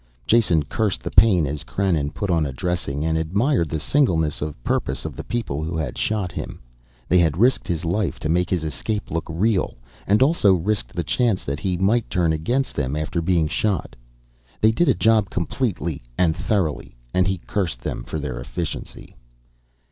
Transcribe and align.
Jason 0.25 0.63
cursed 0.63 1.03
the 1.03 1.11
pain 1.11 1.45
as 1.45 1.63
Krannon 1.63 2.09
put 2.11 2.31
on 2.31 2.43
a 2.43 2.51
dressing, 2.51 3.05
and 3.05 3.19
admired 3.19 3.69
the 3.69 3.79
singleness 3.79 4.41
of 4.41 4.57
purpose 4.63 5.05
of 5.05 5.15
the 5.15 5.23
people 5.23 5.61
who 5.61 5.77
had 5.77 5.95
shot 5.95 6.31
him. 6.31 6.59
They 7.07 7.19
had 7.19 7.37
risked 7.37 7.67
his 7.67 7.85
life 7.85 8.19
to 8.21 8.27
make 8.27 8.49
his 8.49 8.63
escape 8.63 9.11
look 9.11 9.27
real. 9.29 9.75
And 10.07 10.23
also 10.23 10.53
risked 10.55 10.95
the 10.95 11.03
chance 11.03 11.43
that 11.45 11.59
he 11.59 11.77
might 11.77 12.09
turn 12.09 12.33
against 12.33 12.75
them 12.75 12.95
after 12.95 13.21
being 13.21 13.47
shot. 13.47 13.95
They 14.59 14.71
did 14.71 14.89
a 14.89 14.95
job 14.95 15.29
completely 15.29 16.01
and 16.17 16.35
thoroughly 16.35 16.97
and 17.13 17.27
he 17.27 17.37
cursed 17.37 17.81
them 17.81 18.03
for 18.03 18.17
their 18.17 18.39
efficiency. 18.39 19.15